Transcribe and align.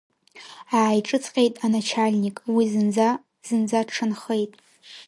Ааиҿыҵҟьеит 0.79 1.55
аначальник, 1.65 2.37
уи 2.55 2.65
зынӡа, 2.71 3.09
зынӡа 3.47 3.81
дшанхеит. 3.87 4.51